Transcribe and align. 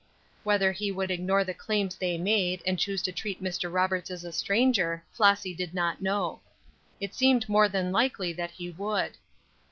Whether 0.43 0.71
he 0.71 0.91
would 0.91 1.11
ignore 1.11 1.43
the 1.43 1.53
claims 1.53 1.95
they 1.95 2.17
made, 2.17 2.63
and 2.65 2.79
choose 2.79 3.03
to 3.03 3.11
treat 3.11 3.39
Mr. 3.39 3.71
Roberts 3.71 4.09
as 4.09 4.23
a 4.23 4.31
stranger, 4.31 5.03
Flossy 5.11 5.53
did 5.53 5.75
not 5.75 6.01
know; 6.01 6.41
it 6.99 7.13
seemed 7.13 7.47
more 7.47 7.69
than 7.69 7.91
likely 7.91 8.33
that 8.33 8.49
he 8.49 8.71
would. 8.71 9.17